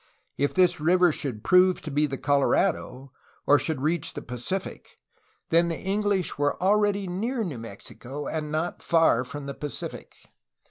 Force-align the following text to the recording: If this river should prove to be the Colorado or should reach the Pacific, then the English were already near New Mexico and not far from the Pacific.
If 0.35 0.55
this 0.55 0.79
river 0.81 1.11
should 1.11 1.43
prove 1.43 1.79
to 1.83 1.91
be 1.91 2.07
the 2.07 2.17
Colorado 2.17 3.11
or 3.45 3.59
should 3.59 3.81
reach 3.81 4.15
the 4.15 4.23
Pacific, 4.23 4.97
then 5.51 5.67
the 5.67 5.77
English 5.77 6.39
were 6.39 6.59
already 6.59 7.05
near 7.05 7.43
New 7.43 7.59
Mexico 7.59 8.25
and 8.27 8.51
not 8.51 8.81
far 8.81 9.23
from 9.23 9.45
the 9.45 9.53
Pacific. 9.53 10.15